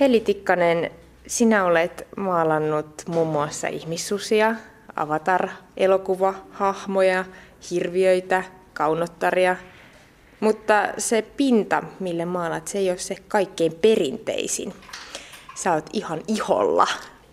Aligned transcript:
Heli 0.00 0.20
Tikkanen, 0.20 0.90
sinä 1.26 1.64
olet 1.64 2.06
maalannut 2.16 3.02
muun 3.06 3.28
muassa 3.28 3.68
ihmissusia, 3.68 4.54
avatar-elokuva, 4.96 6.34
hahmoja, 6.50 7.24
hirviöitä, 7.70 8.44
kaunottaria. 8.72 9.56
Mutta 10.40 10.88
se 10.98 11.22
pinta, 11.22 11.82
mille 12.00 12.24
maalat, 12.24 12.68
se 12.68 12.78
ei 12.78 12.90
ole 12.90 12.98
se 12.98 13.16
kaikkein 13.28 13.72
perinteisin. 13.72 14.74
Sä 15.54 15.72
oot 15.72 15.90
ihan 15.92 16.22
iholla. 16.28 16.86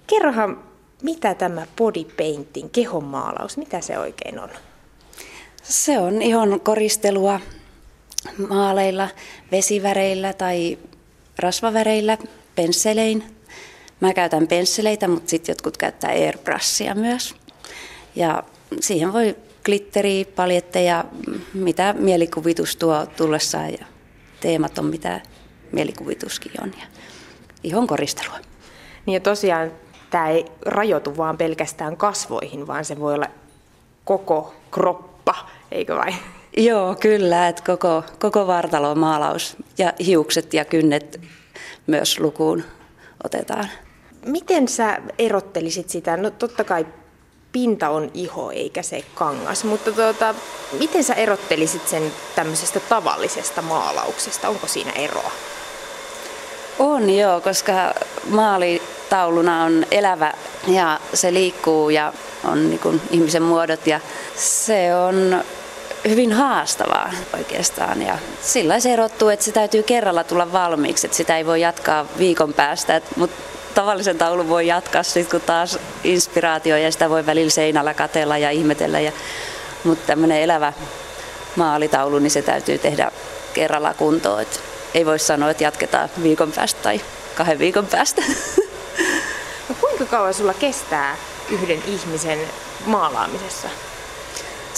Kerrohan, 0.08 0.64
mitä 1.02 1.34
tämä 1.34 1.68
body 1.78 2.04
painting, 2.18 2.70
kehonmaalaus, 2.72 3.58
mitä 3.58 3.82
se 3.82 4.00
oikein 4.00 4.40
on? 4.40 4.50
Se 5.64 6.00
on 6.00 6.22
ihon 6.22 6.60
koristelua 6.60 7.40
maaleilla, 8.50 9.10
vesiväreillä 9.52 10.34
tai 10.34 10.78
rasvaväreillä, 11.40 12.18
pensselein. 12.58 13.24
Mä 14.00 14.14
käytän 14.14 14.48
pensseleitä, 14.48 15.08
mutta 15.08 15.30
sitten 15.30 15.54
jotkut 15.54 15.78
käyttää 15.78 16.10
airbrushia 16.10 16.96
myös. 16.96 17.36
Ja 18.16 18.44
siihen 18.80 19.14
voi 19.14 19.36
glitteriä, 19.66 20.26
paljetteja, 20.36 21.06
mitä 21.54 21.94
mielikuvitus 21.94 22.76
tuo 22.76 23.06
tullessaan 23.06 23.72
ja 23.72 23.86
teemat 24.40 24.78
on 24.78 24.86
mitä 24.86 25.22
mielikuvituskin 25.72 26.52
on. 26.62 26.74
Ja 26.80 26.86
ihon 27.64 27.88
koristelua. 27.88 28.40
Niin 29.06 29.14
ja 29.14 29.20
tosiaan 29.20 29.72
tämä 30.10 30.30
ei 30.30 30.46
rajoitu 30.66 31.18
vaan 31.18 31.38
pelkästään 31.38 31.98
kasvoihin, 31.98 32.68
vaan 32.68 32.86
se 32.86 33.00
voi 33.00 33.14
olla 33.14 33.28
koko 34.06 34.56
kroppa, 34.72 35.36
eikö 35.72 35.96
vai? 35.96 36.14
Joo, 36.58 36.96
kyllä, 36.96 37.48
että 37.48 37.64
koko, 37.66 38.04
koko 38.20 38.48
vartalo 38.48 38.96
maalaus 38.96 39.58
ja 39.78 39.94
hiukset 40.06 40.54
ja 40.54 40.66
kynnet 40.66 41.22
myös 41.88 42.20
lukuun 42.20 42.64
otetaan. 43.24 43.70
Miten 44.26 44.68
sä 44.68 44.98
erottelisit 45.20 45.90
sitä? 45.90 46.18
No 46.18 46.30
totta 46.30 46.64
kai 46.64 46.86
pinta 47.52 47.90
on 47.90 48.12
iho 48.14 48.52
eikä 48.52 48.82
se 48.82 49.04
kangas, 49.16 49.64
mutta 49.64 49.92
tuota, 49.92 50.36
miten 50.80 51.04
sä 51.04 51.14
erottelisit 51.14 51.88
sen 51.88 52.04
tämmöisestä 52.36 52.80
tavallisesta 52.80 53.62
maalauksesta? 53.62 54.50
Onko 54.50 54.68
siinä 54.68 54.92
eroa? 54.92 55.32
On 56.80 57.10
joo, 57.10 57.42
koska 57.42 57.74
maalitauluna 58.30 59.64
on 59.64 59.86
elävä 59.92 60.34
ja 60.68 61.00
se 61.14 61.34
liikkuu 61.34 61.90
ja 61.90 62.14
on 62.44 62.70
niin 62.70 62.80
kuin 62.80 63.02
ihmisen 63.12 63.44
muodot 63.44 63.88
ja 63.88 64.00
se 64.36 64.96
on 64.96 65.44
hyvin 66.10 66.34
haastavaa 66.34 67.12
oikeastaan. 67.34 68.02
Ja 68.02 68.18
sillä 68.42 68.80
se 68.80 68.94
erottuu, 68.94 69.30
että 69.30 69.46
se 69.46 69.52
täytyy 69.52 69.84
kerralla 69.84 70.24
tulla 70.24 70.52
valmiiksi, 70.52 71.08
että 71.08 71.18
sitä 71.18 71.38
ei 71.38 71.46
voi 71.46 71.62
jatkaa 71.62 72.06
viikon 72.18 72.54
päästä. 72.54 73.02
Mutta 73.16 73.42
tavallisen 73.76 74.18
taulun 74.18 74.50
voi 74.50 74.68
jatkaa 74.68 75.04
sitten, 75.04 75.32
kun 75.32 75.42
taas 75.42 75.80
inspiraatio 76.04 76.78
ja 76.78 76.92
sitä 76.92 77.10
voi 77.10 77.26
välillä 77.26 77.50
seinällä 77.50 77.94
katella 77.94 78.38
ja 78.38 78.52
ihmetellä. 78.52 79.00
Ja, 79.00 79.12
mutta 79.84 80.08
tämmöinen 80.08 80.42
elävä 80.42 80.74
maalitaulu, 81.56 82.20
niin 82.20 82.32
se 82.32 82.42
täytyy 82.42 82.78
tehdä 82.78 83.12
kerralla 83.54 83.94
kuntoon. 83.94 84.42
Et 84.42 84.62
ei 84.94 85.06
voi 85.06 85.20
sanoa, 85.20 85.50
että 85.50 85.64
jatketaan 85.64 86.10
viikon 86.24 86.52
päästä 86.52 86.82
tai 86.84 87.02
kahden 87.36 87.60
viikon 87.60 87.86
päästä. 87.86 88.22
No 89.70 89.76
kuinka 89.82 90.06
kauan 90.06 90.34
sulla 90.34 90.54
kestää 90.54 91.18
yhden 91.50 91.84
ihmisen 91.88 92.40
maalaamisessa? 92.86 93.70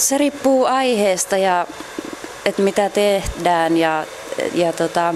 Se 0.00 0.18
riippuu 0.18 0.64
aiheesta 0.64 1.36
ja 1.36 1.66
että 2.44 2.62
mitä 2.62 2.90
tehdään 2.90 3.76
ja, 3.76 4.06
ja 4.54 4.72
tota, 4.72 5.14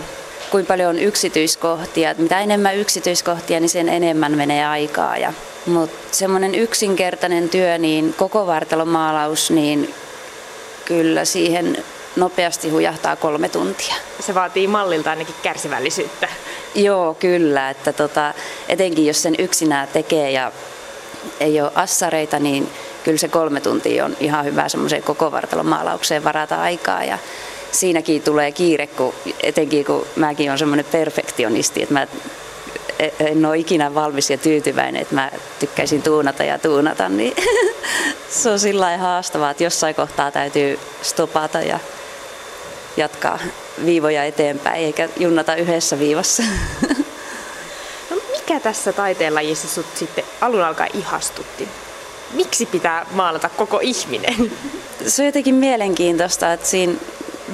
kuinka 0.51 0.69
paljon 0.69 0.89
on 0.89 0.99
yksityiskohtia. 0.99 2.11
Että 2.11 2.23
mitä 2.23 2.41
enemmän 2.41 2.77
yksityiskohtia, 2.77 3.61
niin 3.61 3.69
sen 3.69 3.89
enemmän 3.89 4.37
menee 4.37 4.67
aikaa. 4.67 5.17
Ja, 5.17 5.33
mutta 5.67 6.17
semmoinen 6.17 6.55
yksinkertainen 6.55 7.49
työ, 7.49 7.79
niin 7.79 8.15
koko 8.15 8.47
vartalomaalaus, 8.47 9.51
niin 9.51 9.95
kyllä 10.85 11.25
siihen 11.25 11.85
nopeasti 12.17 12.71
hujahtaa 12.71 13.17
kolme 13.17 13.49
tuntia. 13.49 13.95
Se 14.21 14.35
vaatii 14.35 14.67
mallilta 14.67 15.11
ainakin 15.11 15.35
kärsivällisyyttä. 15.43 16.29
Joo, 16.75 17.15
kyllä. 17.15 17.71
Että 17.71 17.93
tota, 17.93 18.35
etenkin 18.69 19.07
jos 19.07 19.23
sen 19.23 19.35
yksinään 19.39 19.89
tekee 19.93 20.31
ja 20.31 20.53
ei 21.41 21.61
ole 21.61 21.73
assareita, 21.75 22.39
niin 22.39 22.71
kyllä 23.05 23.19
se 23.19 23.29
kolme 23.29 23.61
tuntia 23.61 24.05
on 24.05 24.17
ihan 24.21 24.45
hyvä 24.45 24.69
semmoiseen 24.69 25.03
koko 25.03 25.33
vartalon 25.33 25.67
maalaukseen 25.67 26.25
varata 26.25 26.63
aikaa. 26.63 27.05
Ja 27.05 27.19
siinäkin 27.73 28.23
tulee 28.23 28.53
kiire, 28.53 28.87
kun, 28.87 29.15
etenkin 29.43 29.85
kun 29.85 30.07
mäkin 30.17 30.51
olen 30.51 30.59
semmoinen 30.59 30.85
perfektionisti, 30.85 31.83
että 31.83 31.95
mä 31.95 32.07
en 33.21 33.47
ole 33.47 33.59
ikinä 33.59 33.95
valmis 33.95 34.31
ja 34.31 34.39
tyytyväinen, 34.39 35.03
että 35.03 35.15
mä 35.15 35.31
tykkäisin 35.59 36.03
tuunata 36.03 36.45
ja 36.45 36.59
tuunata, 36.59 37.09
niin 37.09 37.35
se 38.31 38.51
on 38.51 38.59
sillä 38.59 38.99
haastavaa, 38.99 39.51
että 39.51 39.65
jossain 39.65 39.95
kohtaa 39.95 40.31
täytyy 40.31 40.79
stopata 41.03 41.61
ja 41.61 41.79
jatkaa 42.97 43.39
viivoja 43.85 44.25
eteenpäin, 44.25 44.85
eikä 44.85 45.09
junnata 45.17 45.57
yhdessä 45.57 45.99
viivassa. 45.99 46.43
No 48.11 48.17
mikä 48.33 48.61
tässä 48.61 48.93
taiteenlajissa 48.93 49.69
sut 49.69 49.87
sitten 49.95 50.25
alun 50.41 50.65
alkaen 50.65 50.91
ihastutti? 50.95 51.69
Miksi 52.35 52.67
pitää 52.67 53.07
maalata 53.11 53.49
koko 53.49 53.81
ihminen? 53.83 54.53
Se 55.07 55.23
on 55.23 55.27
jotenkin 55.27 55.55
mielenkiintoista, 55.55 56.53
että 56.53 56.67
siinä 56.67 56.93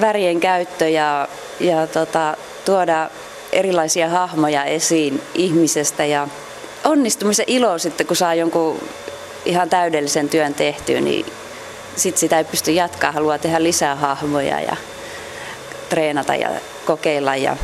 värien 0.01 0.41
käyttö 0.41 0.89
ja, 0.89 1.29
ja 1.61 1.87
tota, 1.87 2.37
tuoda 2.65 3.11
erilaisia 3.53 4.09
hahmoja 4.09 4.65
esiin 4.65 5.23
ihmisestä 5.35 6.05
ja 6.05 6.29
onnistumisen 6.85 7.45
ilo 7.49 7.79
sitten, 7.79 8.07
kun 8.07 8.17
saa 8.17 8.35
jonkun 8.35 8.81
ihan 9.45 9.71
täydellisen 9.71 10.29
työn 10.29 10.55
tehtyä, 10.55 11.01
niin 11.01 11.27
sitten 11.97 12.21
sitä 12.21 12.39
ei 12.39 12.45
pysty 12.45 12.73
jatkaa, 12.73 13.13
haluaa 13.13 13.39
tehdä 13.39 13.63
lisää 13.63 13.95
hahmoja 13.95 14.61
ja 14.61 14.77
treenata 15.89 16.35
ja 16.35 16.49
kokeilla. 16.85 17.37
Ja, 17.37 17.57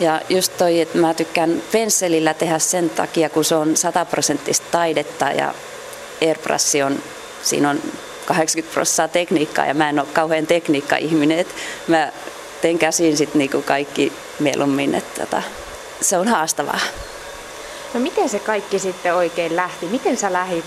ja 0.00 0.20
just 0.28 0.52
toi, 0.58 0.80
että 0.80 0.98
mä 0.98 1.14
tykkään 1.14 1.62
pensselillä 1.72 2.34
tehdä 2.34 2.58
sen 2.58 2.90
takia, 2.90 3.30
kun 3.30 3.44
se 3.44 3.54
on 3.54 3.76
sataprosenttista 3.76 4.66
taidetta 4.70 5.30
ja 5.30 5.54
airbrush 6.22 6.84
on, 6.86 7.02
siinä 7.42 7.70
on 7.70 7.80
80 8.26 8.74
prosenttia 8.74 9.08
tekniikkaa 9.08 9.66
ja 9.66 9.74
mä 9.74 9.88
en 9.88 9.98
ole 9.98 10.08
kauhean 10.12 10.46
tekniikka-ihminen, 10.46 11.38
että 11.38 11.54
mä 11.88 12.12
teen 12.62 12.78
käsin 12.78 13.16
sitten 13.16 13.38
niinku 13.38 13.62
kaikki 13.62 14.12
mieluummin, 14.38 14.94
että 14.94 15.20
tota, 15.20 15.42
se 16.00 16.18
on 16.18 16.28
haastavaa. 16.28 16.80
No 17.94 18.00
miten 18.00 18.28
se 18.28 18.38
kaikki 18.38 18.78
sitten 18.78 19.14
oikein 19.14 19.56
lähti? 19.56 19.86
Miten 19.86 20.16
sä 20.16 20.32
lähit 20.32 20.64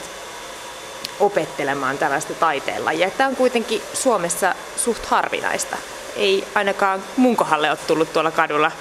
opettelemaan 1.19 1.97
tällaista 1.97 2.33
taiteenlajia? 2.33 3.09
Tämä 3.09 3.29
on 3.29 3.35
kuitenkin 3.35 3.81
Suomessa 3.93 4.55
suht 4.75 5.05
harvinaista. 5.05 5.77
Ei 6.15 6.47
ainakaan 6.55 7.03
mun 7.17 7.35
kohdalle 7.35 7.69
ole 7.69 7.79
tullut 7.87 8.13
tuolla 8.13 8.31
kadulla 8.31 8.71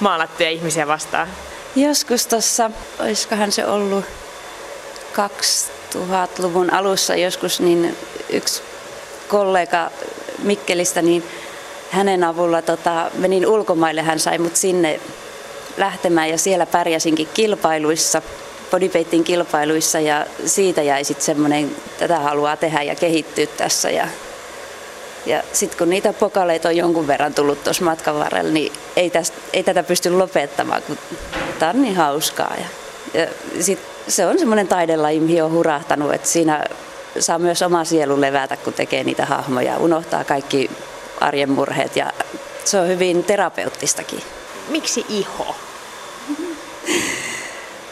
maalattuja 0.00 0.50
ihmisiä 0.50 0.86
vastaan. 0.86 1.28
Joskus 1.76 2.26
tuossa, 2.26 2.70
olisikohan 2.98 3.52
se 3.52 3.66
ollut 3.66 4.04
2000-luvun 5.94 6.72
alussa 6.72 7.16
joskus, 7.16 7.60
niin 7.60 7.96
yksi 8.30 8.62
kollega 9.28 9.90
Mikkelistä, 10.38 11.02
niin 11.02 11.24
hänen 11.90 12.24
avulla 12.24 12.62
tota, 12.62 13.10
menin 13.14 13.46
ulkomaille, 13.46 14.02
hän 14.02 14.20
sai 14.20 14.38
mut 14.38 14.56
sinne 14.56 15.00
lähtemään 15.76 16.30
ja 16.30 16.38
siellä 16.38 16.66
pärjäsinkin 16.66 17.28
kilpailuissa, 17.34 18.22
bodypainting 18.70 19.24
kilpailuissa. 19.24 20.00
Ja 20.00 20.26
siitä 20.46 20.82
jäi 20.82 21.04
sitten 21.04 21.26
semmoinen, 21.26 21.76
tätä 21.98 22.18
haluaa 22.18 22.56
tehdä 22.56 22.82
ja 22.82 22.94
kehittyä 22.94 23.46
tässä. 23.46 23.90
Ja 23.90 24.08
ja 25.26 25.42
sitten 25.52 25.78
kun 25.78 25.90
niitä 25.90 26.12
pokaleita 26.12 26.68
on 26.68 26.76
jonkun 26.76 27.06
verran 27.06 27.34
tullut 27.34 27.64
tuossa 27.64 27.84
matkan 27.84 28.18
varrella, 28.18 28.50
niin 28.50 28.72
ei, 28.96 29.10
tästä, 29.10 29.36
ei 29.52 29.62
tätä 29.62 29.82
pysty 29.82 30.10
lopettamaan, 30.10 30.82
kun 30.82 30.98
tämä 31.58 31.70
on 31.70 31.82
niin 31.82 31.96
hauskaa. 31.96 32.54
Ja, 32.58 32.66
ja 33.20 33.26
sit 33.62 33.95
se 34.08 34.26
on 34.26 34.38
semmoinen 34.38 34.68
taidelaji, 34.68 35.20
mihin 35.20 35.44
on 35.44 35.52
hurahtanut, 35.52 36.14
että 36.14 36.28
siinä 36.28 36.64
saa 37.18 37.38
myös 37.38 37.62
oma 37.62 37.84
sielu 37.84 38.20
levätä, 38.20 38.56
kun 38.56 38.72
tekee 38.72 39.04
niitä 39.04 39.26
hahmoja, 39.26 39.76
unohtaa 39.76 40.24
kaikki 40.24 40.70
arjen 41.20 41.50
murheet 41.50 41.96
ja 41.96 42.12
se 42.64 42.80
on 42.80 42.88
hyvin 42.88 43.24
terapeuttistakin. 43.24 44.22
Miksi 44.68 45.06
iho? 45.08 45.56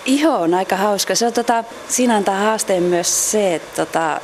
Iho 0.04 0.36
on 0.36 0.54
aika 0.54 0.76
hauska. 0.76 1.14
Se 1.14 1.26
on 1.26 1.32
tota, 1.32 1.64
siinä 1.88 2.16
antaa 2.16 2.36
haasteen 2.36 2.82
myös 2.82 3.30
se, 3.30 3.54
että 3.54 3.86
tota, 3.86 4.20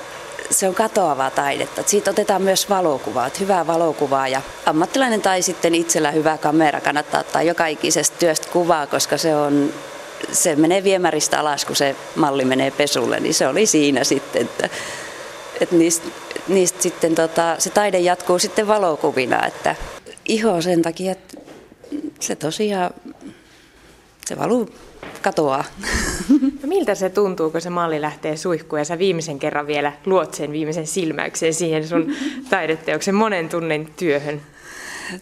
se 0.51 0.69
on 0.69 0.75
katoavaa 0.75 1.31
taidetta. 1.31 1.83
Siitä 1.87 2.11
otetaan 2.11 2.43
myös 2.43 2.69
valokuvaa, 2.71 3.27
että 3.27 3.39
hyvää 3.39 3.67
valokuvaa 3.67 4.29
ja 4.29 4.43
ammattilainen 4.67 5.21
tai 5.21 5.43
sitten 5.43 5.75
itsellä 5.75 6.11
hyvä 6.11 6.39
kamera 6.39 6.81
kannattaa 6.81 7.21
ottaa 7.21 7.43
joka 7.43 7.67
ikisestä 7.67 8.17
työstä 8.19 8.49
kuvaa, 8.53 8.87
koska 8.87 9.19
se 9.19 9.37
on 9.37 9.73
se 10.33 10.57
menee 10.57 10.85
viemäristä 10.85 11.41
alas, 11.41 11.65
kun 11.65 11.77
se 11.77 11.97
malli 12.17 12.45
menee 12.45 12.71
pesulle, 12.71 13.21
niin 13.21 13.35
se 13.35 13.49
oli 13.49 13.67
siinä 13.67 14.05
sitten, 14.05 14.43
että, 14.43 14.69
että 15.61 15.77
niistä, 15.77 16.09
niistä 16.49 16.83
sitten 16.83 17.15
tota, 17.15 17.55
se 17.59 17.71
taide 17.71 17.99
jatkuu 17.99 18.39
sitten 18.39 18.67
valokuvina, 18.67 19.47
että 19.47 19.77
iho 20.29 20.63
sen 20.63 20.83
takia, 20.83 21.13
että 21.13 21.37
se 22.21 22.37
tosiaan 22.37 22.91
se 24.27 24.39
valuu 24.39 24.71
katoaa. 25.23 25.65
No 26.63 26.69
miltä 26.75 26.95
se 26.95 27.11
tuntuu, 27.11 27.51
kun 27.51 27.61
se 27.61 27.71
malli 27.71 28.01
lähtee 28.01 28.37
suihkuun 28.37 28.81
ja 28.81 28.85
sä 28.85 28.99
viimeisen 28.99 29.39
kerran 29.39 29.67
vielä 29.67 29.93
luot 30.07 30.35
sen 30.35 30.53
viimeisen 30.53 30.87
silmäyksen 30.87 31.55
siihen 31.55 31.89
sun 31.89 32.17
taideteoksen 32.51 33.15
monen 33.15 33.49
tunnin 33.49 33.93
työhön? 33.97 34.41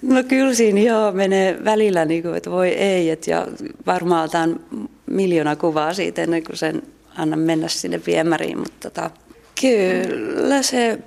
No 0.02 0.23
kyllä 0.23 0.55
siinä 0.55 0.81
joo, 0.81 1.12
menee 1.12 1.64
välillä, 1.64 2.05
niin 2.05 2.23
kuin, 2.23 2.35
että 2.35 2.50
voi 2.50 2.69
ei, 2.69 3.11
että 3.11 3.31
ja 3.31 3.46
varmaan 3.87 4.25
otan 4.25 4.61
miljoona 5.06 5.56
kuvaa 5.56 5.94
siitä 5.94 6.23
ennen 6.23 6.44
kuin 6.44 6.56
sen 6.56 6.82
annan 7.17 7.38
mennä 7.38 7.69
sinne 7.69 8.00
viemäriin, 8.06 8.58
mutta 8.58 8.90
tota, 8.90 9.11
kyllä 9.61 10.62
se, 10.62 10.99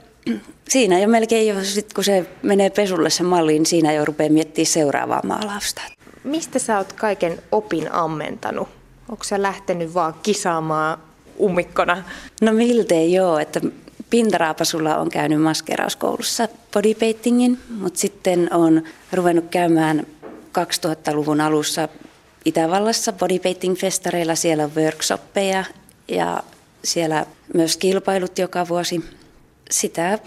siinä 0.70 1.00
jo 1.00 1.08
melkein 1.08 1.48
jo, 1.48 1.64
sit 1.64 1.94
kun 1.94 2.04
se 2.04 2.26
menee 2.42 2.70
pesulle 2.70 3.10
se 3.10 3.24
malliin, 3.24 3.60
niin 3.60 3.66
siinä 3.66 3.94
jo 3.94 4.06
rupeaa 4.06 4.30
miettimään 4.30 4.66
seuraavaa 4.66 5.22
maalausta. 5.24 5.82
Mistä 6.24 6.60
sä 6.60 6.78
oot 6.78 6.94
kaiken 6.94 7.40
opin 7.52 7.92
ammentanut? 7.92 8.70
Onko 9.10 9.24
sä 9.24 9.42
lähtenyt 9.42 9.94
vaan 9.94 10.14
kisaamaan 10.24 10.98
ummikkona? 11.40 12.04
No 12.42 12.54
miltei 12.54 13.14
joo, 13.14 13.40
että 13.40 13.62
Pintaraapasulla 14.12 14.98
on 14.98 15.10
käynyt 15.10 15.42
maskerauskoulussa 15.42 16.48
bodypaintingin, 16.74 17.60
mutta 17.70 18.00
sitten 18.00 18.54
on 18.54 18.84
ruvennut 19.14 19.46
käymään 19.52 20.08
2000-luvun 20.60 21.42
alussa 21.42 21.88
Itävallassa 22.46 23.14
bodypainting-festareilla. 23.14 24.36
Siellä 24.36 24.64
on 24.64 24.76
workshoppeja 24.76 25.64
ja 26.08 26.44
siellä 26.84 27.26
myös 27.54 27.78
kilpailut 27.78 28.38
joka 28.38 28.68
vuosi. 28.68 29.06
Sitä 29.70 30.20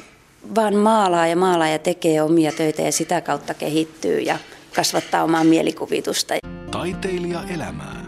vaan 0.54 0.75
maalaa 0.75 1.26
ja 1.26 1.37
maalaa 1.37 1.69
ja 1.69 1.78
tekee 1.78 2.22
omia 2.22 2.52
töitä 2.52 2.82
ja 2.82 2.92
sitä 2.92 3.20
kautta 3.20 3.54
kehittyy 3.54 4.20
ja 4.20 4.38
kasvattaa 4.76 5.25
omaa 5.25 5.44
mielikuvitusta. 5.44 6.34
Taiteilija 6.70 7.42
elämää. 7.54 8.03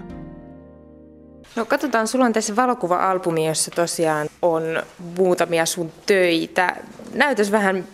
No 1.56 1.64
katsotaan, 1.64 2.08
sulla 2.08 2.24
on 2.24 2.32
tässä 2.32 2.56
valokuva-albumi, 2.56 3.46
jossa 3.46 3.70
tosiaan 3.70 4.28
on 4.42 4.82
muutamia 5.16 5.66
sun 5.66 5.92
töitä. 6.06 6.76
Näytäs 7.12 7.52
vähän, 7.52 7.84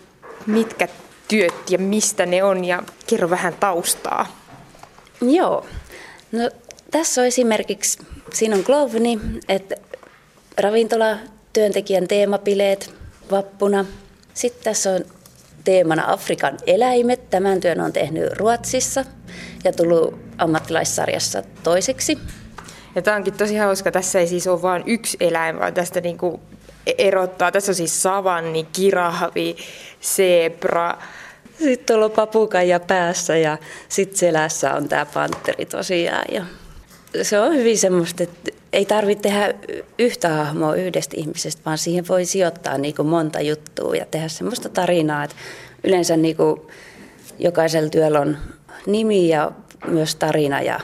mitkä 0.45 0.87
työt 1.27 1.69
ja 1.69 1.77
mistä 1.77 2.25
ne 2.25 2.43
on 2.43 2.65
ja 2.65 2.83
kerro 3.07 3.29
vähän 3.29 3.53
taustaa. 3.59 4.37
Joo. 5.21 5.65
No, 6.31 6.49
tässä 6.91 7.21
on 7.21 7.27
esimerkiksi, 7.27 7.99
siinä 8.33 8.55
on 8.55 8.63
Glovni, 8.65 9.19
että 9.49 9.75
ravintola, 10.57 11.17
työntekijän 11.53 12.07
teemapileet 12.07 12.93
vappuna. 13.31 13.85
Sitten 14.33 14.63
tässä 14.63 14.89
on 14.89 15.05
teemana 15.63 16.03
Afrikan 16.07 16.57
eläimet. 16.67 17.29
Tämän 17.29 17.59
työn 17.61 17.81
on 17.81 17.93
tehnyt 17.93 18.33
Ruotsissa 18.33 19.05
ja 19.63 19.73
tullut 19.73 20.19
ammattilaissarjassa 20.37 21.43
toiseksi. 21.63 22.17
Ja 22.95 23.01
tämä 23.01 23.17
onkin 23.17 23.33
tosi 23.33 23.55
hauska. 23.55 23.91
Tässä 23.91 24.19
ei 24.19 24.27
siis 24.27 24.47
ole 24.47 24.61
vain 24.61 24.83
yksi 24.85 25.17
eläin, 25.19 25.59
vaan 25.59 25.73
tästä 25.73 26.01
niinku 26.01 26.39
erottaa. 26.97 27.51
Tässä 27.51 27.71
on 27.71 27.75
siis 27.75 28.01
savanni, 28.03 28.63
kirahvi, 28.63 29.55
zebra. 30.01 30.97
Sitten 31.57 31.85
tuolla 31.85 32.05
on 32.05 32.11
papukaija 32.11 32.79
päässä 32.79 33.37
ja 33.37 33.57
sitten 33.89 34.17
selässä 34.17 34.73
on 34.73 34.89
tämä 34.89 35.05
panteri 35.05 35.65
tosiaan. 35.65 36.25
Ja 36.31 36.45
se 37.21 37.39
on 37.39 37.55
hyvin 37.55 37.77
semmoista, 37.77 38.23
että 38.23 38.51
ei 38.73 38.85
tarvitse 38.85 39.21
tehdä 39.21 39.53
yhtä 39.99 40.29
hahmoa 40.29 40.75
yhdestä 40.75 41.15
ihmisestä, 41.17 41.61
vaan 41.65 41.77
siihen 41.77 42.07
voi 42.07 42.25
sijoittaa 42.25 42.77
niin 42.77 42.95
kuin 42.95 43.07
monta 43.07 43.41
juttua 43.41 43.95
ja 43.95 44.05
tehdä 44.05 44.27
semmoista 44.27 44.69
tarinaa, 44.69 45.23
että 45.23 45.35
yleensä 45.83 46.17
niin 46.17 46.37
kuin 46.37 46.61
jokaisella 47.39 47.89
työllä 47.89 48.19
on 48.19 48.37
nimi 48.85 49.29
ja 49.29 49.51
myös 49.87 50.15
tarina 50.15 50.61
ja 50.61 50.79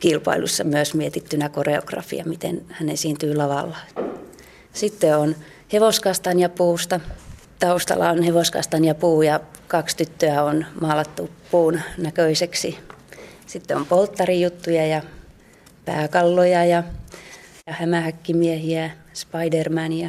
kilpailussa 0.00 0.64
myös 0.64 0.94
mietittynä 0.94 1.48
koreografia, 1.48 2.24
miten 2.24 2.62
hän 2.68 2.88
esiintyy 2.88 3.34
lavalla. 3.34 3.76
Sitten 4.72 5.16
on 5.18 5.36
hevoskastan 5.72 6.40
ja 6.40 6.48
puusta. 6.48 7.00
Taustalla 7.58 8.10
on 8.10 8.22
hevoskastan 8.22 8.84
ja 8.84 8.94
puu 8.94 9.22
ja 9.22 9.40
kaksi 9.68 9.96
tyttöä 9.96 10.42
on 10.42 10.66
maalattu 10.80 11.30
puun 11.50 11.80
näköiseksi. 11.98 12.78
Sitten 13.46 13.76
on 13.76 13.86
polttarijuttuja 13.86 14.86
ja 14.86 15.02
pääkalloja 15.84 16.64
ja, 16.64 16.82
ja 17.66 17.72
hämähäkkimiehiä, 17.72 18.90
Spidermania. 19.12 20.08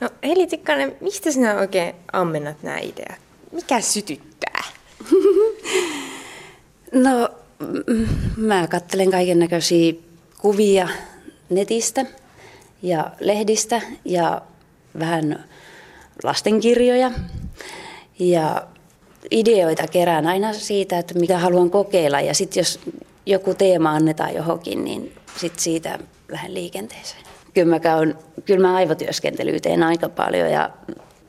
No 0.00 0.10
Heli 0.24 0.46
Tikkanen, 0.46 0.96
mistä 1.00 1.30
sinä 1.30 1.54
oikein 1.54 1.94
ammennat 2.12 2.62
nämä 2.62 2.78
ideat? 2.78 3.18
Mikä 3.52 3.80
sytyttää? 3.80 4.62
no 7.04 7.30
Mä 8.36 8.66
katselen 8.66 9.10
kaiken 9.10 9.38
näköisiä 9.38 9.92
kuvia 10.38 10.88
netistä 11.50 12.06
ja 12.82 13.10
lehdistä 13.20 13.80
ja 14.04 14.42
vähän 14.98 15.44
lastenkirjoja. 16.22 17.10
Ja 18.18 18.66
ideoita 19.30 19.86
kerään 19.86 20.26
aina 20.26 20.52
siitä, 20.52 20.98
että 20.98 21.18
mitä 21.18 21.38
haluan 21.38 21.70
kokeilla. 21.70 22.20
Ja 22.20 22.34
sitten 22.34 22.60
jos 22.60 22.80
joku 23.26 23.54
teema 23.54 23.90
annetaan 23.90 24.34
johonkin, 24.34 24.84
niin 24.84 25.12
sitten 25.36 25.62
siitä 25.62 25.98
lähden 26.28 26.54
liikenteeseen. 26.54 27.22
Kyllä 27.54 27.68
mä, 27.68 27.80
käyn, 27.80 28.14
kyllä 28.44 28.68
mä 28.68 28.76
aivotyöskentelyä 28.76 29.60
teen 29.60 29.82
aika 29.82 30.08
paljon 30.08 30.50
ja 30.50 30.70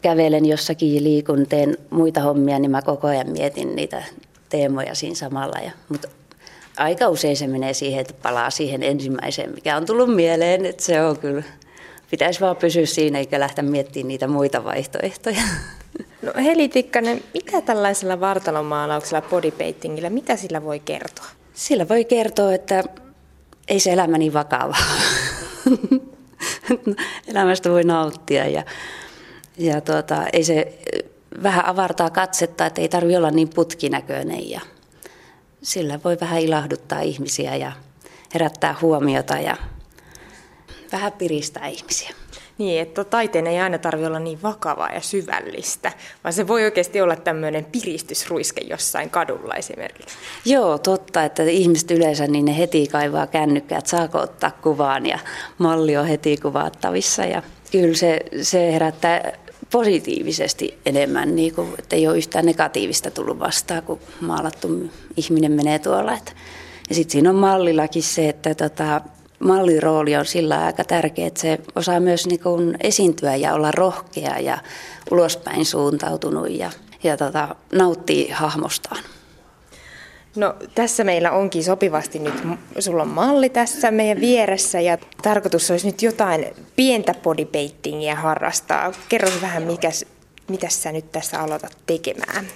kävelen 0.01 0.45
jossakin 0.45 1.03
liikun, 1.03 1.45
teen 1.49 1.77
muita 1.89 2.21
hommia, 2.21 2.59
niin 2.59 2.71
mä 2.71 2.81
koko 2.81 3.07
ajan 3.07 3.29
mietin 3.29 3.75
niitä 3.75 4.03
teemoja 4.49 4.95
siinä 4.95 5.15
samalla. 5.15 5.59
Ja, 5.59 5.71
mutta 5.89 6.07
aika 6.79 7.09
usein 7.09 7.37
se 7.37 7.47
menee 7.47 7.73
siihen, 7.73 8.01
että 8.01 8.13
palaa 8.23 8.49
siihen 8.49 8.83
ensimmäiseen, 8.83 9.53
mikä 9.53 9.77
on 9.77 9.85
tullut 9.85 10.15
mieleen, 10.15 10.65
että 10.65 10.83
se 10.83 11.03
on 11.03 11.19
kyllä, 11.19 11.43
pitäisi 12.11 12.39
vaan 12.39 12.55
pysyä 12.55 12.85
siinä 12.85 13.19
eikä 13.19 13.39
lähteä 13.39 13.63
miettimään 13.63 14.07
niitä 14.07 14.27
muita 14.27 14.63
vaihtoehtoja. 14.63 15.41
No 16.21 16.33
Heli 16.43 16.69
Tikkanen, 16.69 17.23
mitä 17.33 17.61
tällaisella 17.61 18.19
vartalomaalauksella, 18.19 19.21
bodypaintingillä, 19.21 20.09
mitä 20.09 20.35
sillä 20.35 20.63
voi 20.63 20.79
kertoa? 20.79 21.25
Sillä 21.53 21.89
voi 21.89 22.05
kertoa, 22.05 22.53
että 22.53 22.83
ei 23.67 23.79
se 23.79 23.91
elämä 23.91 24.17
niin 24.17 24.33
vakava. 24.33 24.75
Elämästä 27.27 27.69
voi 27.69 27.83
nauttia 27.83 28.47
ja, 28.47 28.63
ja 29.57 29.81
tuota, 29.81 30.27
ei 30.33 30.43
se 30.43 30.73
vähän 31.43 31.65
avartaa 31.65 32.09
katsetta, 32.09 32.65
että 32.65 32.81
ei 32.81 32.89
tarvitse 32.89 33.17
olla 33.17 33.31
niin 33.31 33.49
putkinäköinen 33.49 34.49
ja 34.49 34.61
sillä 35.61 35.99
voi 36.03 36.17
vähän 36.21 36.41
ilahduttaa 36.41 37.01
ihmisiä 37.01 37.55
ja 37.55 37.71
herättää 38.33 38.75
huomiota 38.81 39.37
ja 39.37 39.57
vähän 40.91 41.11
piristää 41.11 41.67
ihmisiä. 41.67 42.09
Niin, 42.57 42.81
että 42.81 43.03
taiteen 43.03 43.47
ei 43.47 43.59
aina 43.59 43.77
tarvitse 43.77 44.07
olla 44.07 44.19
niin 44.19 44.43
vakavaa 44.43 44.93
ja 44.93 45.01
syvällistä, 45.01 45.91
vaan 46.23 46.33
se 46.33 46.47
voi 46.47 46.63
oikeasti 46.63 47.01
olla 47.01 47.15
tämmöinen 47.15 47.65
piristysruiske 47.65 48.61
jossain 48.61 49.09
kadulla 49.09 49.55
esimerkiksi. 49.55 50.15
Joo, 50.45 50.77
totta, 50.77 51.23
että 51.23 51.43
ihmiset 51.43 51.91
yleensä 51.91 52.27
niin 52.27 52.45
ne 52.45 52.57
heti 52.57 52.87
kaivaa 52.87 53.27
kännykkää, 53.27 53.77
että 53.77 53.89
saako 53.89 54.19
ottaa 54.19 54.51
kuvaan 54.51 55.05
ja 55.05 55.19
malli 55.57 55.97
on 55.97 56.07
heti 56.07 56.37
kuvaattavissa. 56.37 57.25
Ja 57.25 57.43
kyllä 57.71 57.95
se, 57.95 58.19
se 58.41 58.73
herättää 58.73 59.31
positiivisesti 59.71 60.79
enemmän, 60.85 61.35
niin 61.35 61.55
kuin, 61.55 61.69
että 61.79 61.95
ei 61.95 62.07
ole 62.07 62.17
yhtään 62.17 62.45
negatiivista 62.45 63.11
tullut 63.11 63.39
vastaan, 63.39 63.83
kun 63.83 63.99
maalattu 64.21 64.91
ihminen 65.17 65.51
menee 65.51 65.79
tuolla. 65.79 66.13
Että. 66.13 66.31
Ja 66.89 66.95
sitten 66.95 67.11
siinä 67.11 67.29
on 67.29 67.35
mallillakin 67.35 68.03
se, 68.03 68.29
että 68.29 68.55
tota, 68.55 69.01
mallirooli 69.39 70.15
on 70.15 70.25
sillä 70.25 70.65
aika 70.65 70.83
tärkeä, 70.83 71.27
että 71.27 71.41
se 71.41 71.59
osaa 71.75 71.99
myös 71.99 72.27
niin 72.27 72.39
kuin 72.39 72.77
esiintyä 72.81 73.35
ja 73.35 73.53
olla 73.53 73.71
rohkea 73.71 74.39
ja 74.39 74.57
ulospäin 75.11 75.65
suuntautunut 75.65 76.49
ja, 76.49 76.71
ja 77.03 77.17
tota, 77.17 77.55
nauttii 77.73 78.29
hahmostaan. 78.29 79.03
No 80.39 80.55
tässä 80.75 81.03
meillä 81.03 81.31
onkin 81.31 81.63
sopivasti 81.63 82.19
nyt, 82.19 82.33
sulla 82.79 83.01
on 83.01 83.07
malli 83.07 83.49
tässä 83.49 83.91
meidän 83.91 84.21
vieressä 84.21 84.79
ja 84.79 84.97
tarkoitus 85.21 85.71
olisi 85.71 85.87
nyt 85.87 86.01
jotain 86.01 86.45
pientä 86.75 87.13
bodypaintingia 87.23 88.15
harrastaa. 88.15 88.91
Kerro 89.09 89.29
vähän, 89.41 89.63
mikä, 89.63 89.89
mitä 90.47 90.69
sä 90.69 90.91
nyt 90.91 91.11
tässä 91.11 91.39
aloitat 91.39 91.77
tekemään? 91.85 92.47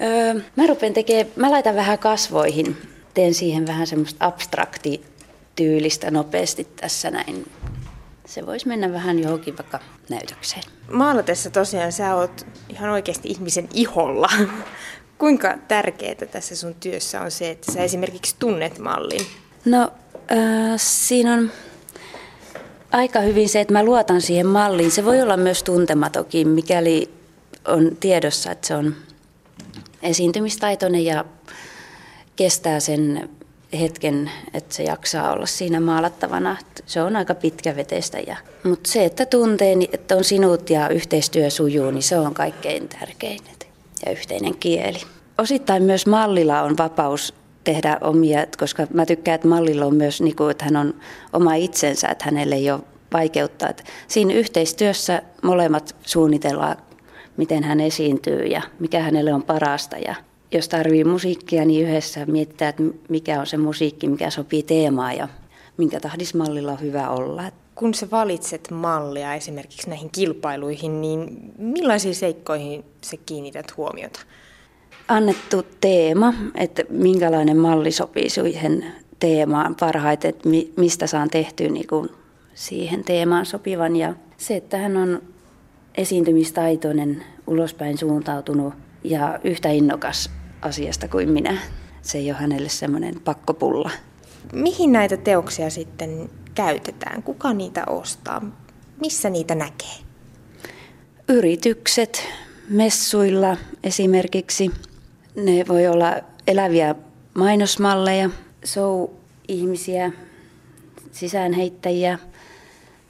Öö, 0.00 0.40
mä 0.56 0.66
rupean 0.66 0.92
tekemään, 0.92 1.26
mä 1.36 1.50
laitan 1.50 1.74
vähän 1.74 1.98
kasvoihin, 1.98 2.76
teen 3.14 3.34
siihen 3.34 3.66
vähän 3.66 3.86
semmoista 3.86 4.26
abstrakti 4.26 5.04
tyylistä 5.56 6.10
nopeasti 6.10 6.64
tässä 6.64 7.10
näin. 7.10 7.50
Se 8.26 8.46
voisi 8.46 8.68
mennä 8.68 8.92
vähän 8.92 9.18
johonkin 9.18 9.58
vaikka 9.58 9.80
näytökseen. 10.10 10.62
Maalatessa 10.90 11.50
tosiaan 11.50 11.92
sä 11.92 12.14
oot 12.14 12.46
ihan 12.68 12.90
oikeasti 12.90 13.28
ihmisen 13.28 13.68
iholla. 13.74 14.28
Kuinka 15.22 15.58
tärkeää 15.68 16.14
tässä 16.14 16.56
sun 16.56 16.74
työssä 16.74 17.20
on 17.20 17.30
se, 17.30 17.50
että 17.50 17.72
sä 17.72 17.82
esimerkiksi 17.82 18.36
tunnet 18.38 18.78
mallin? 18.78 19.26
No 19.64 19.92
äh, 20.32 20.74
siinä 20.76 21.34
on 21.34 21.50
aika 22.90 23.20
hyvin 23.20 23.48
se, 23.48 23.60
että 23.60 23.72
mä 23.72 23.84
luotan 23.84 24.20
siihen 24.20 24.46
malliin. 24.46 24.90
Se 24.90 25.04
voi 25.04 25.22
olla 25.22 25.36
myös 25.36 25.62
tuntematokin, 25.62 26.48
mikäli 26.48 27.10
on 27.68 27.96
tiedossa, 28.00 28.50
että 28.50 28.66
se 28.66 28.74
on 28.74 28.94
esiintymistaitoinen 30.02 31.04
ja 31.04 31.24
kestää 32.36 32.80
sen 32.80 33.30
hetken, 33.80 34.30
että 34.54 34.74
se 34.74 34.82
jaksaa 34.82 35.32
olla 35.32 35.46
siinä 35.46 35.80
maalattavana. 35.80 36.56
Se 36.86 37.02
on 37.02 37.16
aika 37.16 37.34
pitkäveteistä. 37.34 38.18
Ja, 38.18 38.36
mutta 38.64 38.90
se, 38.90 39.04
että 39.04 39.26
tuntee, 39.26 39.76
että 39.92 40.16
on 40.16 40.24
sinut 40.24 40.70
ja 40.70 40.88
yhteistyö 40.88 41.50
sujuu, 41.50 41.90
niin 41.90 42.02
se 42.02 42.18
on 42.18 42.34
kaikkein 42.34 42.88
tärkein 42.88 43.40
ja 44.06 44.12
yhteinen 44.12 44.56
kieli. 44.56 44.98
Osittain 45.38 45.82
myös 45.82 46.06
mallilla 46.06 46.62
on 46.62 46.78
vapaus 46.78 47.34
tehdä 47.64 47.98
omia, 48.00 48.46
koska 48.58 48.86
mä 48.94 49.06
tykkään, 49.06 49.34
että 49.34 49.48
mallilla 49.48 49.84
on 49.84 49.94
myös, 49.94 50.20
niin 50.20 50.36
kuin, 50.36 50.50
että 50.50 50.64
hän 50.64 50.76
on 50.76 50.94
oma 51.32 51.54
itsensä, 51.54 52.08
että 52.08 52.24
hänelle 52.24 52.54
ei 52.54 52.70
ole 52.70 52.80
vaikeutta. 53.12 53.68
Että 53.68 53.82
siinä 54.08 54.34
yhteistyössä 54.34 55.22
molemmat 55.42 55.96
suunnitellaan, 56.02 56.76
miten 57.36 57.64
hän 57.64 57.80
esiintyy 57.80 58.46
ja 58.46 58.62
mikä 58.78 59.00
hänelle 59.00 59.34
on 59.34 59.42
parasta. 59.42 59.98
Ja 59.98 60.14
jos 60.52 60.68
tarvii 60.68 61.04
musiikkia, 61.04 61.64
niin 61.64 61.88
yhdessä 61.88 62.26
mietitään, 62.26 62.68
että 62.68 62.82
mikä 63.08 63.40
on 63.40 63.46
se 63.46 63.56
musiikki, 63.56 64.08
mikä 64.08 64.30
sopii 64.30 64.62
teemaan 64.62 65.16
ja 65.16 65.28
minkä 65.76 66.00
tahdis 66.00 66.34
mallilla 66.34 66.72
on 66.72 66.80
hyvä 66.80 67.08
olla. 67.08 67.42
Kun 67.74 67.94
sä 67.94 68.10
valitset 68.10 68.70
mallia 68.70 69.34
esimerkiksi 69.34 69.90
näihin 69.90 70.10
kilpailuihin, 70.10 71.00
niin 71.00 71.52
millaisiin 71.58 72.14
seikkoihin 72.14 72.84
se 73.00 73.16
kiinnität 73.16 73.76
huomiota? 73.76 74.20
Annettu 75.08 75.62
teema, 75.80 76.34
että 76.54 76.82
minkälainen 76.90 77.56
malli 77.56 77.92
sopii 77.92 78.30
siihen 78.30 78.84
teemaan 79.18 79.74
parhaiten, 79.80 80.28
että 80.28 80.48
mistä 80.76 81.06
saan 81.06 81.30
tehtyä 81.30 81.68
niin 81.68 81.86
kuin 81.86 82.08
siihen 82.54 83.04
teemaan 83.04 83.46
sopivan. 83.46 83.96
Ja 83.96 84.14
se, 84.36 84.56
että 84.56 84.78
hän 84.78 84.96
on 84.96 85.22
esiintymistaitoinen, 85.94 87.24
ulospäin 87.46 87.98
suuntautunut 87.98 88.74
ja 89.04 89.40
yhtä 89.44 89.68
innokas 89.68 90.30
asiasta 90.62 91.08
kuin 91.08 91.28
minä. 91.28 91.58
Se 92.02 92.18
ei 92.18 92.30
ole 92.30 92.38
hänelle 92.38 92.68
semmoinen 92.68 93.20
pakkopulla. 93.20 93.90
Mihin 94.52 94.92
näitä 94.92 95.16
teoksia 95.16 95.70
sitten 95.70 96.30
käytetään? 96.54 97.22
Kuka 97.22 97.52
niitä 97.52 97.84
ostaa? 97.86 98.42
Missä 99.00 99.30
niitä 99.30 99.54
näkee? 99.54 99.96
Yritykset, 101.28 102.24
messuilla 102.68 103.56
esimerkiksi. 103.84 104.70
Ne 105.36 105.64
voi 105.68 105.86
olla 105.86 106.16
eläviä 106.46 106.94
mainosmalleja, 107.34 108.30
show-ihmisiä, 108.66 110.12
sisäänheittäjiä, 111.12 112.18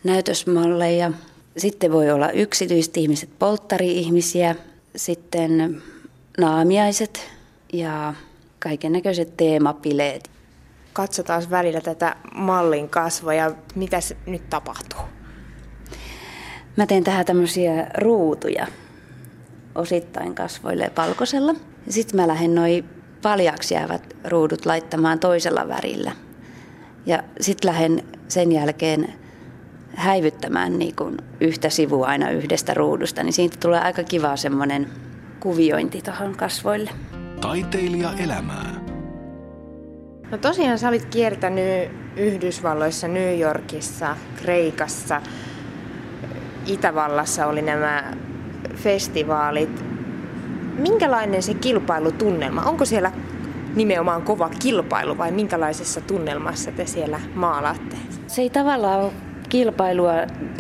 näytösmalleja. 0.05 1.13
Sitten 1.57 1.93
voi 1.93 2.11
olla 2.11 2.31
yksityiset 2.31 2.97
ihmiset, 2.97 3.39
polttari-ihmisiä, 3.39 4.57
sitten 4.97 5.83
naamiaiset 6.39 7.31
ja 7.73 8.15
kaiken 8.59 8.93
näköiset 8.93 9.37
teemapileet. 9.37 10.32
Katsotaan 10.93 11.43
välillä 11.51 11.81
tätä 11.81 12.17
mallin 12.35 12.89
kasvoja. 12.89 13.51
Mitä 13.75 13.99
nyt 14.27 14.51
tapahtuu? 14.51 15.01
Mä 16.77 16.87
teen 16.87 17.05
tähän 17.05 17.27
tämmöisiä 17.27 17.87
ruutuja 17.99 18.67
osittain 19.75 20.35
kasvoille 20.35 20.93
valkoisella. 20.97 21.55
Sitten 21.89 22.21
mä 22.21 22.29
lähden 22.29 22.55
noin 22.55 22.85
paljaksi 23.23 23.75
jäävät 23.75 24.17
ruudut 24.25 24.67
laittamaan 24.67 25.19
toisella 25.19 25.69
värillä. 25.69 26.13
Ja 27.07 27.23
sitten 27.41 27.69
lähden 27.69 28.03
sen 28.29 28.53
jälkeen 28.53 29.15
häivyttämään 29.95 30.79
niin 30.79 30.97
kuin 30.97 31.17
yhtä 31.41 31.71
sivua 31.71 32.07
aina 32.07 32.31
yhdestä 32.31 32.75
ruudusta, 32.75 33.23
niin 33.23 33.33
siitä 33.33 33.57
tulee 33.61 33.81
aika 33.81 34.05
kiva 34.05 34.37
semmoinen 34.37 34.89
kuviointi 35.41 36.03
tuohon 36.03 36.37
kasvoille. 36.37 36.91
Taiteilija 37.41 38.13
elämää. 38.19 38.82
No 40.33 40.39
tosiaan 40.39 40.79
sä 40.79 40.89
olit 40.89 41.05
kiertänyt 41.05 41.91
Yhdysvalloissa, 42.17 43.09
New 43.09 43.41
Yorkissa, 43.41 44.17
Kreikassa, 44.37 45.23
Itävallassa 46.67 47.47
oli 47.47 47.63
nämä 47.63 48.15
festivaalit. 48.75 49.85
Minkälainen 50.79 51.43
se 51.43 51.55
kilpailutunnelma? 51.55 52.63
Onko 52.63 52.85
siellä 52.85 53.13
nimenomaan 53.75 54.23
kova 54.23 54.49
kilpailu 54.49 55.19
vai 55.19 55.31
minkälaisessa 55.31 56.01
tunnelmassa 56.01 56.73
te 56.73 56.87
siellä 56.87 57.21
maalaatte? 57.35 57.97
Se 58.27 58.43
ei 58.43 58.51
tavallaan 58.51 59.01
ole 59.01 59.13
kilpailua 59.49 60.13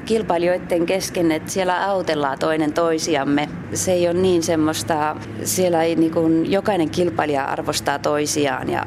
kilpailijoiden 0.04 0.86
kesken, 0.86 1.32
että 1.32 1.50
siellä 1.50 1.86
autellaan 1.86 2.38
toinen 2.38 2.72
toisiamme. 2.72 3.48
Se 3.74 3.92
ei 3.92 4.08
ole 4.08 4.20
niin 4.20 4.42
semmoista, 4.42 5.16
siellä 5.44 5.82
ei 5.82 5.94
niin 5.94 6.12
kuin, 6.12 6.52
jokainen 6.52 6.90
kilpailija 6.90 7.44
arvostaa 7.44 7.98
toisiaan 7.98 8.70
ja 8.70 8.86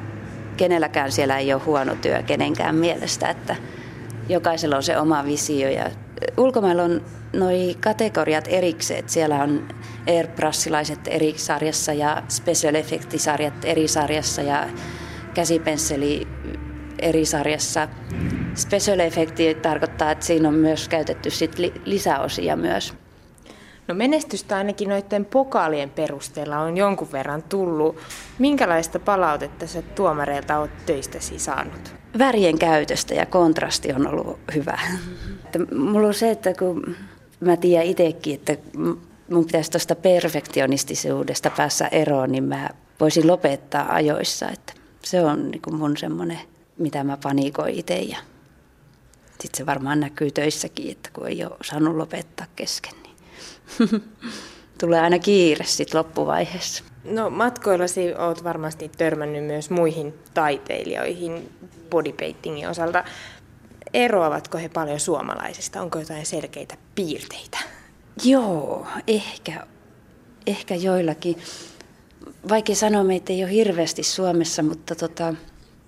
kenelläkään 0.57 1.11
siellä 1.11 1.37
ei 1.37 1.53
ole 1.53 1.61
huono 1.61 1.95
työ 1.95 2.23
kenenkään 2.23 2.75
mielestä, 2.75 3.29
että 3.29 3.55
jokaisella 4.29 4.75
on 4.75 4.83
se 4.83 4.97
oma 4.97 5.25
visio 5.25 5.69
ja 5.69 5.89
ulkomailla 6.37 6.83
on 6.83 7.01
noi 7.33 7.75
kategoriat 7.79 8.45
erikseen, 8.47 9.09
siellä 9.09 9.43
on 9.43 9.67
airbrushilaiset 10.07 10.99
eri 11.07 11.33
sarjassa 11.37 11.93
ja 11.93 12.23
special 12.27 12.75
effectisarjat 12.75 13.65
eri 13.65 13.87
sarjassa 13.87 14.41
ja 14.41 14.67
käsipensseli 15.33 16.27
eri 16.99 17.25
sarjassa. 17.25 17.87
Special 18.55 18.99
effecti 18.99 19.53
tarkoittaa, 19.53 20.11
että 20.11 20.25
siinä 20.25 20.47
on 20.47 20.55
myös 20.55 20.89
käytetty 20.89 21.29
sit 21.29 21.59
li- 21.59 21.81
lisäosia 21.85 22.55
myös. 22.55 22.93
No 23.87 23.95
menestystä 23.95 24.57
ainakin 24.57 24.89
noiden 24.89 25.25
pokaalien 25.25 25.89
perusteella 25.89 26.59
on 26.59 26.77
jonkun 26.77 27.11
verran 27.11 27.43
tullut. 27.43 27.97
Minkälaista 28.39 28.99
palautetta 28.99 29.67
sä 29.67 29.81
tuomareilta 29.81 30.59
oot 30.59 30.85
töistäsi 30.85 31.39
saanut? 31.39 31.95
Värien 32.17 32.59
käytöstä 32.59 33.13
ja 33.13 33.25
kontrasti 33.25 33.93
on 33.93 34.07
ollut 34.07 34.39
hyvä. 34.55 34.79
Mulla 35.75 36.07
on 36.07 36.13
se, 36.13 36.31
että 36.31 36.53
kun 36.53 36.95
mä 37.39 37.57
tiedän 37.57 37.85
itsekin, 37.85 38.33
että 38.33 38.57
mun 39.29 39.45
pitäisi 39.45 39.71
tuosta 39.71 39.95
perfektionistisuudesta 39.95 41.49
päässä 41.49 41.87
eroon, 41.87 42.31
niin 42.31 42.43
mä 42.43 42.69
voisin 42.99 43.27
lopettaa 43.27 43.93
ajoissa. 43.93 44.49
Että 44.49 44.73
se 45.03 45.21
on 45.21 45.51
niin 45.51 45.61
mun 45.71 45.97
semmoinen, 45.97 46.39
mitä 46.77 47.03
mä 47.03 47.17
panikoin 47.23 47.75
itse 47.75 47.95
ja 47.95 48.17
sitten 49.29 49.57
se 49.57 49.65
varmaan 49.65 49.99
näkyy 49.99 50.31
töissäkin, 50.31 50.91
että 50.91 51.09
kun 51.13 51.27
ei 51.27 51.45
ole 51.45 51.57
saanut 51.63 51.95
lopettaa 51.95 52.45
kesken, 52.55 53.04
tulee 54.79 54.99
aina 54.99 55.19
kiire 55.19 55.65
sitten 55.65 55.99
loppuvaiheessa. 55.99 56.83
No 57.03 57.29
matkoillasi 57.29 58.15
olet 58.15 58.43
varmasti 58.43 58.91
törmännyt 58.97 59.45
myös 59.45 59.69
muihin 59.69 60.13
taiteilijoihin 60.33 61.49
bodypaintingin 61.89 62.69
osalta. 62.69 63.03
Eroavatko 63.93 64.57
he 64.57 64.69
paljon 64.69 64.99
suomalaisista? 64.99 65.81
Onko 65.81 65.99
jotain 65.99 66.25
selkeitä 66.25 66.77
piirteitä? 66.95 67.57
Joo, 68.23 68.87
ehkä, 69.07 69.67
ehkä 70.47 70.75
joillakin. 70.75 71.37
Vaikea 72.49 72.75
sanoa, 72.75 73.03
meitä 73.03 73.33
ei 73.33 73.43
ole 73.43 73.51
hirveästi 73.51 74.03
Suomessa, 74.03 74.63
mutta 74.63 74.95
tota, 74.95 75.33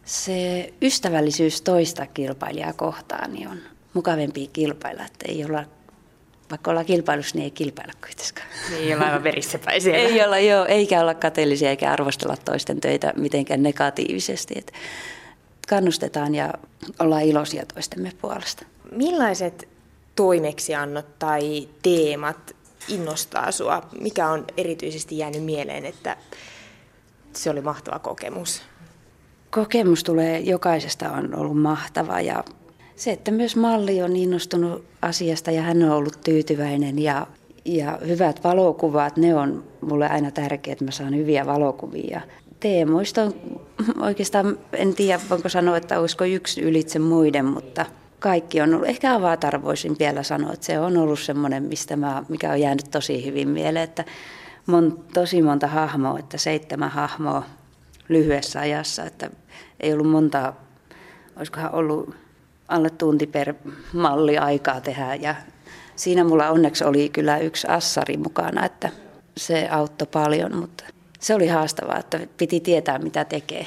se 0.06 0.74
ystävällisyys 0.82 1.62
toista 1.62 2.06
kilpailijaa 2.06 2.74
kohtaan 2.74 3.34
niin 3.34 3.48
on 3.48 3.58
mukavempi 3.94 4.50
kilpailla, 4.54 5.06
että 5.06 5.26
ei 5.28 5.46
olla 5.46 5.64
vaikka 6.50 6.72
ollaan 6.72 6.86
kilpailussa, 6.86 7.36
niin 7.36 7.44
ei 7.44 7.52
kilpailla 7.52 7.94
kuitenkaan. 8.02 8.48
Ei 8.80 8.94
olla 8.94 9.06
aivan 9.06 9.24
verissäpäin 9.24 9.82
siellä. 9.82 10.00
ei 10.00 10.24
olla, 10.24 10.40
joo, 10.40 10.66
eikä 10.66 11.02
olla 11.02 11.14
kateellisia 11.14 11.70
eikä 11.70 11.92
arvostella 11.92 12.38
toisten 12.46 12.82
töitä 12.82 13.14
mitenkään 13.16 13.64
negatiivisesti. 13.64 14.54
Että 14.58 14.74
kannustetaan 15.68 16.36
ja 16.36 16.54
ollaan 17.00 17.24
iloisia 17.24 17.66
toistemme 17.74 18.12
puolesta. 18.22 18.66
Millaiset 18.92 19.68
toimeksiannot 20.16 21.20
tai 21.20 21.70
teemat 21.82 22.56
innostaa 22.88 23.52
sinua? 23.52 23.88
Mikä 24.02 24.30
on 24.30 24.46
erityisesti 24.58 25.18
jäänyt 25.18 25.44
mieleen, 25.44 25.86
että 25.86 26.18
se 27.34 27.50
oli 27.50 27.62
mahtava 27.62 28.00
kokemus? 28.00 28.62
kokemus 29.50 30.04
tulee 30.04 30.40
jokaisesta 30.40 31.12
on 31.12 31.36
ollut 31.36 31.62
mahtava 31.62 32.22
ja 32.22 32.44
se, 32.98 33.12
että 33.12 33.32
myös 33.32 33.56
malli 33.56 34.02
on 34.02 34.16
innostunut 34.16 34.86
asiasta 35.02 35.52
ja 35.52 35.62
hän 35.62 35.84
on 35.84 35.92
ollut 35.92 36.22
tyytyväinen 36.24 37.00
ja, 37.00 37.28
ja 37.66 38.00
hyvät 38.08 38.44
valokuvat, 38.44 39.18
ne 39.18 39.36
on 39.36 39.64
mulle 39.82 40.10
aina 40.10 40.32
tärkeää, 40.32 40.72
että 40.72 40.86
mä 40.86 40.92
saan 40.92 41.16
hyviä 41.16 41.46
valokuvia. 41.46 42.22
Teemoista 42.60 43.24
on 43.24 43.34
oikeastaan, 44.02 44.58
en 44.74 44.96
tiedä 44.96 45.20
voinko 45.30 45.50
sanoa, 45.50 45.78
että 45.78 46.00
olisiko 46.00 46.26
yksi 46.26 46.62
ylitse 46.62 47.00
muiden, 47.00 47.46
mutta 47.46 47.86
kaikki 48.20 48.62
on 48.62 48.74
ollut, 48.74 48.88
ehkä 48.88 49.14
Avatar 49.14 49.64
voisin 49.64 49.96
vielä 50.00 50.24
sanoa, 50.24 50.54
että 50.54 50.66
se 50.66 50.80
on 50.80 50.98
ollut 50.98 51.20
semmoinen, 51.20 51.64
mistä 51.64 51.96
mä, 51.96 52.24
mikä 52.30 52.52
on 52.52 52.62
jäänyt 52.62 52.92
tosi 52.92 53.26
hyvin 53.26 53.50
mieleen, 53.50 53.84
että 53.84 54.06
mon, 54.66 55.04
tosi 55.14 55.42
monta 55.42 55.68
hahmoa, 55.68 56.20
että 56.20 56.38
seitsemän 56.38 56.92
hahmoa 56.92 57.44
lyhyessä 58.10 58.60
ajassa, 58.60 59.04
että 59.04 59.30
ei 59.80 59.94
ollut 59.94 60.10
monta, 60.10 60.54
olisikohan 61.38 61.74
ollut 61.74 62.27
alle 62.68 62.90
tunti 62.90 63.28
per 63.28 63.54
malli 63.94 64.38
aikaa 64.38 64.82
tehdä 64.82 65.16
ja 65.16 65.36
siinä 65.96 66.24
mulla 66.24 66.50
onneksi 66.50 66.84
oli 66.84 67.10
kyllä 67.10 67.38
yksi 67.38 67.68
assari 67.68 68.18
mukana, 68.18 68.66
että 68.66 68.90
se 69.38 69.68
auttoi 69.70 70.08
paljon, 70.12 70.56
mutta 70.56 70.84
se 71.20 71.36
oli 71.36 71.48
haastavaa, 71.48 72.00
että 72.00 72.20
piti 72.38 72.60
tietää 72.60 73.00
mitä 73.00 73.26
tekee. 73.26 73.66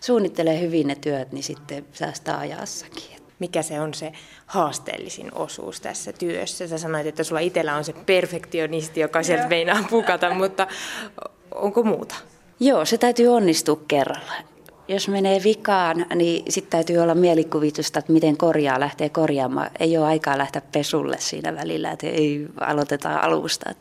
suunnittelee 0.00 0.60
hyvin 0.60 0.86
ne 0.86 0.94
työt, 0.94 1.32
niin 1.32 1.42
sitten 1.44 1.86
säästää 1.92 2.38
ajassakin. 2.38 3.14
Mikä 3.38 3.62
se 3.62 3.80
on 3.80 3.94
se 3.94 4.12
haasteellisin 4.46 5.34
osuus 5.34 5.80
tässä 5.80 6.12
työssä? 6.12 6.68
Sä 6.68 6.78
sanoit, 6.78 7.06
että 7.06 7.24
sulla 7.24 7.40
itsellä 7.40 7.76
on 7.76 7.84
se 7.84 7.92
perfektionisti, 7.92 9.00
joka 9.00 9.22
sieltä 9.22 9.48
meinaa 9.48 9.86
pukata, 9.90 10.34
mutta 10.34 10.66
onko 11.54 11.82
muuta? 11.82 12.14
Joo, 12.60 12.84
se 12.84 12.98
täytyy 12.98 13.28
onnistua 13.28 13.80
kerralla. 13.88 14.32
Jos 14.88 15.08
menee 15.08 15.40
vikaan, 15.44 16.06
niin 16.14 16.52
sitten 16.52 16.70
täytyy 16.70 16.98
olla 16.98 17.14
mielikuvitusta, 17.14 17.98
että 17.98 18.12
miten 18.12 18.36
korjaa 18.36 18.80
lähtee 18.80 19.08
korjaamaan. 19.08 19.70
Ei 19.80 19.98
ole 19.98 20.06
aikaa 20.06 20.38
lähteä 20.38 20.62
pesulle 20.72 21.16
siinä 21.18 21.54
välillä, 21.54 21.90
että 21.90 22.06
ei 22.06 22.46
aloiteta 22.60 23.16
alusta. 23.16 23.74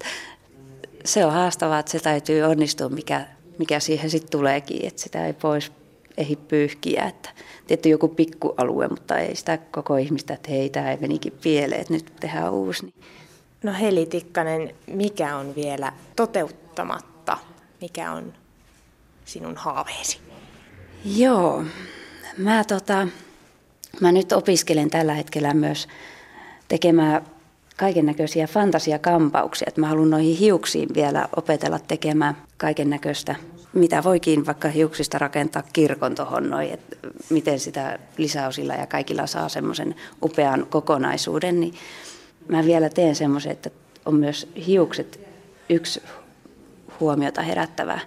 Se 1.06 1.26
on 1.26 1.34
haastavaa, 1.34 1.80
että 1.80 1.92
se 1.92 2.00
täytyy 2.00 2.42
onnistua, 2.42 2.90
mikä, 2.90 3.28
mikä 3.60 3.80
siihen 3.80 4.10
sitten 4.10 4.32
tuleekin, 4.32 4.86
että 4.86 5.02
sitä 5.02 5.26
ei 5.26 5.34
pois 5.34 5.72
ehdi 6.18 6.36
pyyhkiä. 6.36 7.04
Että 7.04 7.30
tietty 7.68 7.90
joku 7.90 8.08
pikkualue, 8.08 8.88
mutta 8.88 9.18
ei 9.18 9.36
sitä 9.36 9.58
koko 9.58 9.98
ihmistä, 9.98 10.34
että 10.34 10.52
hei, 10.52 10.70
tämä 10.70 10.92
ei 10.92 10.98
menikin 10.98 11.34
pieleen, 11.44 11.82
että 11.82 11.94
nyt 11.94 12.14
tehdään 12.20 12.54
uusi. 12.54 12.86
Niin. 12.86 12.96
No 13.64 13.74
Heli 13.80 14.06
Tikkanen, 14.06 14.76
mikä 14.88 15.38
on 15.38 15.56
vielä 15.56 15.94
toteuttamatta? 16.16 17.38
Mikä 17.82 18.12
on 18.12 18.34
sinun 19.26 19.56
haaveesi? 19.58 20.33
Joo, 21.06 21.64
mä, 22.38 22.64
tota, 22.64 23.08
mä 24.02 24.12
nyt 24.12 24.32
opiskelen 24.32 24.90
tällä 24.90 25.14
hetkellä 25.14 25.54
myös 25.54 25.88
tekemään 26.68 27.22
kaiken 27.78 28.06
näköisiä 28.06 28.48
fantasiakampauksia. 28.48 29.66
Että 29.68 29.82
mä 29.82 29.88
haluan 29.88 30.10
noihin 30.10 30.38
hiuksiin 30.38 30.90
vielä 30.94 31.30
opetella 31.36 31.80
tekemään 31.80 32.38
kaiken 32.58 32.90
näköistä, 32.90 33.36
mitä 33.74 34.04
voikin 34.04 34.46
vaikka 34.46 34.68
hiuksista 34.68 35.18
rakentaa 35.18 35.64
kirkon 35.74 36.16
tuohon 36.16 36.50
noin, 36.50 36.72
että 36.72 36.96
miten 37.30 37.60
sitä 37.60 38.00
lisäosilla 38.18 38.74
ja 38.74 38.88
kaikilla 38.88 39.28
saa 39.28 39.50
semmoisen 39.50 39.96
upean 40.22 40.68
kokonaisuuden. 40.70 41.60
Niin 41.60 41.74
mä 42.48 42.66
vielä 42.66 42.90
teen 42.90 43.16
semmoisen, 43.16 43.52
että 43.52 43.70
on 44.06 44.16
myös 44.16 44.48
hiukset 44.68 45.20
yksi 45.70 46.02
huomiota 47.00 47.42
herättävä. 47.42 48.00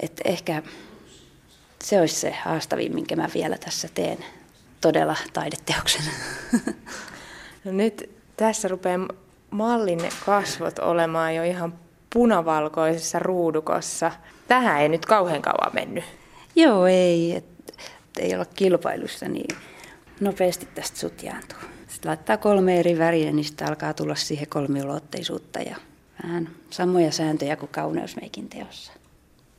Että 0.00 0.22
ehkä 0.24 0.62
se 1.84 2.00
olisi 2.00 2.14
se 2.14 2.30
haastavin, 2.30 2.94
minkä 2.94 3.16
mä 3.16 3.28
vielä 3.34 3.58
tässä 3.58 3.88
teen 3.94 4.18
todella 4.80 5.16
taideteoksen. 5.32 6.02
No 7.64 7.72
nyt 7.72 8.10
tässä 8.36 8.68
rupeaa 8.68 9.08
mallin 9.50 10.00
kasvot 10.26 10.78
olemaan 10.78 11.34
jo 11.34 11.42
ihan 11.42 11.74
punavalkoisessa 12.12 13.18
ruudukossa. 13.18 14.12
Tähän 14.48 14.82
ei 14.82 14.88
nyt 14.88 15.06
kauhean 15.06 15.42
kauan 15.42 15.74
mennyt. 15.74 16.04
Joo, 16.56 16.86
ei. 16.86 17.36
Et, 17.36 17.44
ei 18.18 18.34
olla 18.34 18.44
kilpailussa, 18.44 19.28
niin 19.28 19.56
nopeasti 20.20 20.68
tästä 20.74 20.98
sutjaantuu. 20.98 21.58
Sitten 21.88 22.08
laittaa 22.08 22.36
kolme 22.36 22.80
eri 22.80 22.98
väriä, 22.98 23.32
niin 23.32 23.44
sitten 23.44 23.68
alkaa 23.68 23.94
tulla 23.94 24.14
siihen 24.14 24.48
kolmiulotteisuutta 24.48 25.58
ja 25.58 25.76
vähän 26.22 26.48
samoja 26.70 27.12
sääntöjä 27.12 27.56
kuin 27.56 27.72
kauneusmeikin 27.72 28.48
teossa. 28.48 28.92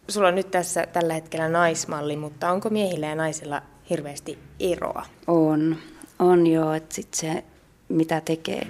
Sulla 0.09 0.27
on 0.27 0.35
nyt 0.35 0.51
tässä 0.51 0.87
tällä 0.93 1.13
hetkellä 1.13 1.49
naismalli, 1.49 2.15
mutta 2.15 2.51
onko 2.51 2.69
miehillä 2.69 3.07
ja 3.07 3.15
naisilla 3.15 3.61
hirveästi 3.89 4.39
eroa? 4.59 5.05
On, 5.27 5.77
on 6.19 6.47
joo, 6.47 6.73
että 6.73 6.95
sit 6.95 7.13
se 7.13 7.43
mitä 7.89 8.21
tekee, 8.21 8.67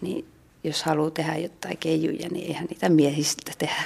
niin 0.00 0.24
jos 0.64 0.82
haluaa 0.82 1.10
tehdä 1.10 1.36
jotain 1.36 1.78
keijuja, 1.78 2.28
niin 2.28 2.46
eihän 2.46 2.66
niitä 2.70 2.88
miehistä 2.88 3.52
tehdä. 3.58 3.82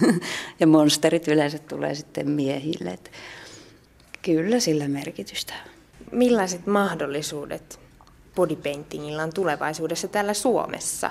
ja 0.60 0.66
monsterit 0.66 1.28
yleensä 1.28 1.58
tulee 1.58 1.94
sitten 1.94 2.30
miehille. 2.30 2.90
Että 2.90 3.10
kyllä 4.22 4.60
sillä 4.60 4.88
merkitystä. 4.88 5.54
Millaiset 6.12 6.66
mahdollisuudet 6.66 7.80
bodypaintingilla 8.34 9.22
on 9.22 9.32
tulevaisuudessa 9.32 10.08
täällä 10.08 10.34
Suomessa? 10.34 11.10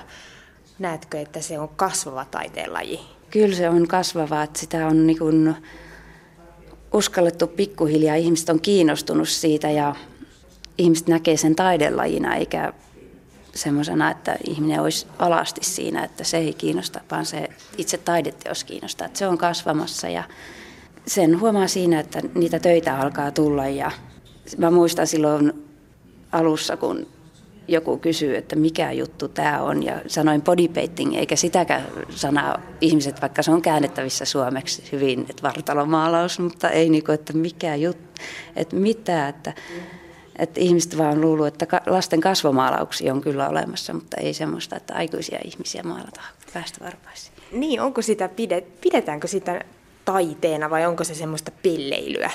Näetkö, 0.78 1.20
että 1.20 1.40
se 1.40 1.58
on 1.58 1.68
kasvava 1.68 2.24
taiteenlaji? 2.24 3.17
Kyllä 3.30 3.56
se 3.56 3.68
on 3.68 3.88
kasvava, 3.88 4.42
että 4.42 4.58
sitä 4.58 4.86
on 4.86 5.06
niin 5.06 5.18
kuin 5.18 5.54
uskallettu 6.92 7.46
pikkuhiljaa. 7.46 8.16
Ihmiset 8.16 8.48
on 8.48 8.60
kiinnostunut 8.60 9.28
siitä 9.28 9.70
ja 9.70 9.94
ihmiset 10.78 11.08
näkee 11.08 11.36
sen 11.36 11.56
taidelajina 11.56 12.36
eikä 12.36 12.72
semmoisena, 13.54 14.10
että 14.10 14.36
ihminen 14.48 14.80
olisi 14.80 15.06
alasti 15.18 15.64
siinä, 15.64 16.04
että 16.04 16.24
se 16.24 16.36
ei 16.36 16.52
kiinnosta, 16.52 17.00
vaan 17.10 17.26
se 17.26 17.48
itse 17.78 17.96
taideteos 17.96 18.64
kiinnostaa. 18.64 19.06
Että 19.06 19.18
se 19.18 19.26
on 19.26 19.38
kasvamassa 19.38 20.08
ja 20.08 20.24
sen 21.06 21.40
huomaa 21.40 21.68
siinä, 21.68 22.00
että 22.00 22.20
niitä 22.34 22.58
töitä 22.58 23.00
alkaa 23.00 23.30
tulla 23.30 23.68
ja 23.68 23.90
mä 24.58 24.70
muistan 24.70 25.06
silloin 25.06 25.52
alussa, 26.32 26.76
kun 26.76 27.06
joku 27.68 27.98
kysyy, 27.98 28.36
että 28.36 28.56
mikä 28.56 28.92
juttu 28.92 29.28
tämä 29.28 29.62
on, 29.62 29.82
ja 29.82 30.00
sanoin 30.06 30.42
bodypainting, 30.42 31.14
eikä 31.14 31.36
sitäkään 31.36 31.86
sanaa 32.10 32.60
ihmiset, 32.80 33.22
vaikka 33.22 33.42
se 33.42 33.50
on 33.50 33.62
käännettävissä 33.62 34.24
suomeksi 34.24 34.82
hyvin, 34.92 35.26
että 35.30 35.42
vartalomaalaus, 35.42 36.38
mutta 36.38 36.70
ei 36.70 36.88
niin 36.88 37.04
kuin, 37.04 37.14
että 37.14 37.32
mikä 37.32 37.74
juttu, 37.74 38.22
että 38.56 38.76
mitä, 38.76 39.28
että 39.28 39.52
että 40.38 40.60
ihmiset 40.60 40.98
vaan 40.98 41.20
luuluu, 41.20 41.44
että 41.44 41.66
lasten 41.86 42.20
kasvomaalauksia 42.20 43.14
on 43.14 43.20
kyllä 43.20 43.48
olemassa, 43.48 43.94
mutta 43.94 44.16
ei 44.20 44.34
semmoista, 44.34 44.76
että 44.76 44.94
aikuisia 44.94 45.38
ihmisiä 45.44 45.82
maalata 45.82 46.20
päästä 46.54 46.84
varpaisiin. 46.84 47.34
Niin, 47.52 47.80
onko 47.80 48.02
sitä, 48.02 48.30
pidetäänkö 48.80 49.28
sitä 49.28 49.64
taiteena 50.04 50.70
vai 50.70 50.86
onko 50.86 51.04
se 51.04 51.14
semmoista 51.14 51.50
pilleilyä? 51.62 52.30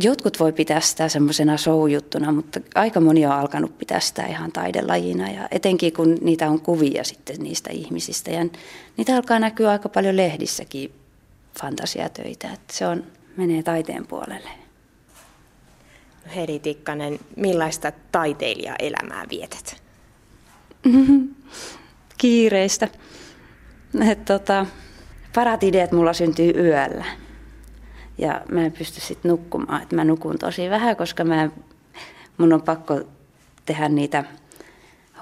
Jotkut 0.00 0.40
voi 0.40 0.52
pitää 0.52 0.80
sitä 0.80 1.08
semmoisena 1.08 1.56
show-juttuna, 1.56 2.32
mutta 2.32 2.60
aika 2.74 3.00
moni 3.00 3.26
on 3.26 3.32
alkanut 3.32 3.78
pitää 3.78 4.00
sitä 4.00 4.26
ihan 4.26 4.52
taidelajina. 4.52 5.30
Ja 5.30 5.48
etenkin 5.50 5.92
kun 5.92 6.18
niitä 6.20 6.50
on 6.50 6.60
kuvia 6.60 7.04
sitten 7.04 7.36
niistä 7.40 7.70
ihmisistä. 7.72 8.30
Ja 8.30 8.46
niitä 8.96 9.16
alkaa 9.16 9.38
näkyä 9.38 9.70
aika 9.70 9.88
paljon 9.88 10.16
lehdissäkin 10.16 10.92
fantasiatöitä. 11.60 12.52
Että 12.52 12.74
se 12.74 12.86
on, 12.86 13.04
menee 13.36 13.62
taiteen 13.62 14.06
puolelle. 14.06 14.50
Heri 16.36 16.58
Tikkanen, 16.58 17.18
millaista 17.36 17.92
taiteilijaelämää 18.12 19.24
vietät? 19.30 19.82
Kiireistä. 22.18 22.88
Et, 24.10 24.24
tota, 24.24 24.66
parat 25.34 25.62
ideat 25.62 25.92
mulla 25.92 26.12
syntyy 26.12 26.50
yöllä. 26.50 27.23
Ja 28.18 28.40
mä 28.50 28.64
en 28.64 28.72
pysty 28.72 29.00
sitten 29.00 29.30
nukkumaan. 29.30 29.82
Et 29.82 29.92
mä 29.92 30.04
nukun 30.04 30.38
tosi 30.38 30.70
vähän, 30.70 30.96
koska 30.96 31.24
mä, 31.24 31.50
mun 32.38 32.52
on 32.52 32.62
pakko 32.62 33.00
tehdä 33.66 33.88
niitä 33.88 34.24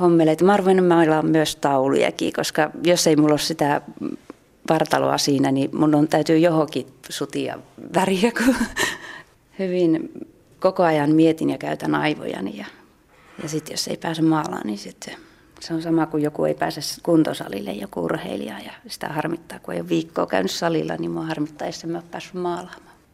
hommeleita. 0.00 0.44
Mä 0.44 0.54
arvoin 0.54 0.84
mailla 0.84 1.22
myös 1.22 1.56
taulujakin, 1.56 2.32
koska 2.32 2.70
jos 2.84 3.06
ei 3.06 3.16
mulla 3.16 3.32
ole 3.32 3.38
sitä 3.38 3.80
vartaloa 4.68 5.18
siinä, 5.18 5.52
niin 5.52 5.70
mun 5.76 5.94
on 5.94 6.08
täytyy 6.08 6.38
johonkin 6.38 6.86
sutia 7.08 7.58
väriä, 7.94 8.32
kun 8.44 8.54
hyvin 9.58 10.10
koko 10.60 10.82
ajan 10.82 11.10
mietin 11.10 11.50
ja 11.50 11.58
käytän 11.58 11.94
aivojani. 11.94 12.56
Ja, 12.56 12.66
ja 13.42 13.48
sitten 13.48 13.72
jos 13.72 13.88
ei 13.88 13.96
pääse 13.96 14.22
maalaan, 14.22 14.66
niin 14.66 14.78
sitten 14.78 15.14
se 15.62 15.74
on 15.74 15.82
sama 15.82 16.06
kuin 16.06 16.22
joku 16.22 16.44
ei 16.44 16.54
pääse 16.54 16.80
kuntosalille, 17.02 17.72
joku 17.72 18.00
urheilija. 18.00 18.58
Ja 18.58 18.72
sitä 18.86 19.08
harmittaa, 19.08 19.58
kun 19.58 19.74
ei 19.74 19.80
ole 19.80 19.88
viikkoa 19.88 20.26
käynyt 20.26 20.50
salilla, 20.50 20.96
niin 20.96 21.10
mua 21.10 21.26
harmittaa, 21.26 21.68
jos 21.68 21.84
en 21.84 21.90
mä 21.90 21.98
ole 21.98 22.04
päässyt 22.10 22.34
maalaamaan. 22.34 22.91